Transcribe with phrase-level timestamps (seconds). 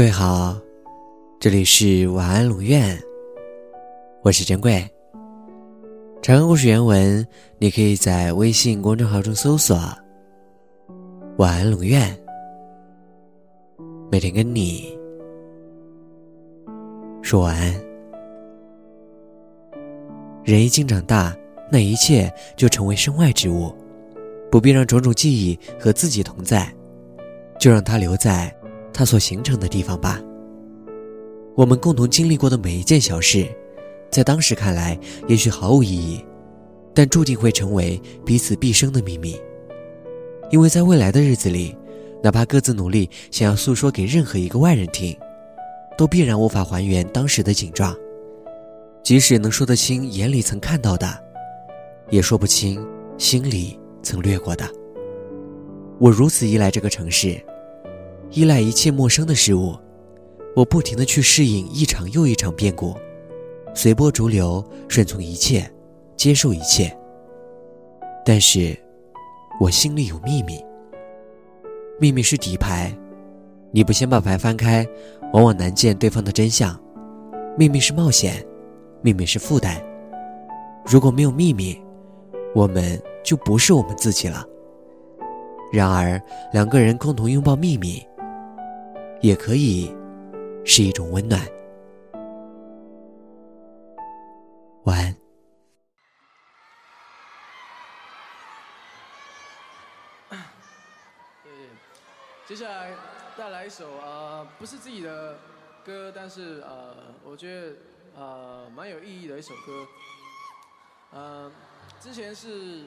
[0.00, 0.58] 各位好，
[1.38, 2.98] 这里是晚安龙院，
[4.22, 4.82] 我是珍贵。
[6.22, 7.26] 长安故事原文，
[7.58, 9.78] 你可以在微信公众号中搜索
[11.36, 12.18] “晚安龙院”，
[14.10, 14.98] 每天跟你
[17.20, 17.74] 说晚安。
[20.44, 21.36] 人一经长大，
[21.70, 23.70] 那一切就成为身外之物，
[24.50, 26.74] 不必让种种记忆和自己同在，
[27.58, 28.50] 就让它留在。
[29.00, 30.20] 它所形成的地方吧。
[31.54, 33.46] 我们共同经历过的每一件小事，
[34.10, 36.22] 在当时看来也许毫无意义，
[36.92, 39.40] 但注定会成为彼此毕生的秘密。
[40.50, 41.74] 因为在未来的日子里，
[42.22, 45.16] 哪怕各自努力想要诉说给任何一个外人听，
[45.96, 47.96] 都必然无法还原当时的景状。
[49.02, 51.08] 即使能说得清眼里曾看到的，
[52.10, 54.68] 也说不清心里曾掠过的。
[55.98, 57.42] 我如此依赖这个城市。
[58.32, 59.76] 依赖一切陌生的事物，
[60.54, 62.94] 我不停的去适应一场又一场变故，
[63.74, 65.68] 随波逐流，顺从一切，
[66.16, 66.96] 接受一切。
[68.24, 68.78] 但是，
[69.58, 70.64] 我心里有秘密。
[71.98, 72.96] 秘密是底牌，
[73.72, 74.86] 你不先把牌翻开，
[75.32, 76.78] 往往难见对方的真相。
[77.58, 78.46] 秘密是冒险，
[79.02, 79.82] 秘密是负担。
[80.86, 81.76] 如果没有秘密，
[82.54, 84.46] 我们就不是我们自己了。
[85.72, 86.20] 然而，
[86.52, 88.00] 两个人共同拥抱秘密。
[89.22, 89.94] 也可以
[90.64, 91.38] 是一种温暖。
[94.84, 95.14] 晚安。
[102.46, 102.96] 接下来
[103.36, 105.38] 带来一首呃，不是自己的
[105.84, 107.76] 歌，但是呃，我觉得
[108.16, 109.86] 呃蛮有意义的一首歌。
[111.10, 111.52] 呃，
[112.00, 112.86] 之前是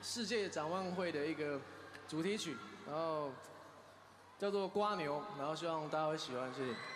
[0.00, 1.60] 世界展望会的一个
[2.08, 3.30] 主题曲，然后。
[4.38, 6.95] 叫做瓜牛，然后希望大家会喜欢，谢谢。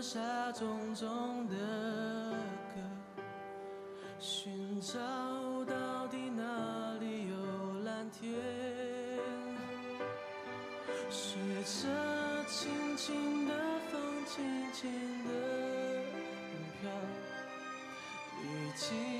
[0.00, 0.20] 下
[0.52, 1.56] 重重的
[2.74, 3.22] 歌，
[4.20, 4.96] 寻找
[5.64, 7.34] 到底哪里有
[7.82, 8.32] 蓝天？
[11.10, 13.54] 随着轻轻的
[13.90, 14.90] 风，轻轻
[15.24, 15.30] 的
[16.80, 16.90] 飘，
[18.42, 18.44] 已
[18.76, 19.17] 经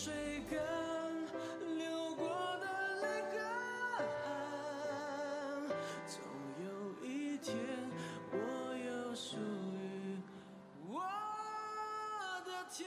[0.00, 0.14] 吹
[0.48, 0.56] 干
[1.76, 2.22] 流过
[2.60, 2.64] 的
[3.02, 3.34] 泪和。
[6.06, 6.22] 总
[6.62, 6.66] 有
[7.04, 7.52] 一天，
[8.30, 8.36] 我
[8.76, 9.36] 有属
[9.74, 10.22] 于
[10.86, 11.02] 我
[12.46, 12.86] 的天。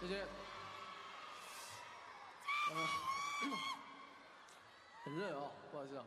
[0.00, 0.41] 谢谢。
[5.04, 6.04] 很热哦，不好意思啊。